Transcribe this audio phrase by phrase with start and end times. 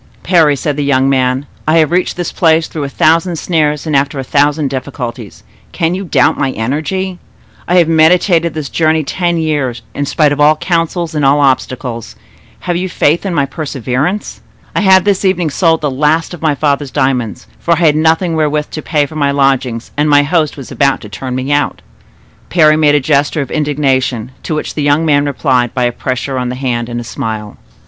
[0.23, 3.95] "Parry," said the young man, "I have reached this place through a thousand snares and
[3.95, 5.43] after a thousand difficulties;
[5.73, 7.19] can you doubt my energy?
[7.67, 12.75] I have meditated this journey ten years, in spite of all counsels and all obstacles—have
[12.75, 14.41] you faith in my perseverance?
[14.75, 18.35] I have this evening sold the last of my father's diamonds; for I had nothing
[18.35, 21.83] wherewith to pay for my lodgings and my host was about to turn me out."
[22.49, 26.37] Parry made a gesture of indignation, to which the young man replied by a pressure
[26.39, 27.57] of the hand and a smile.